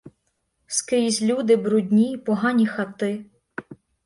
Скрізь 0.67 1.21
люди 1.21 1.55
брудні, 1.55 2.17
погані 2.17 2.67
хати. 2.67 3.25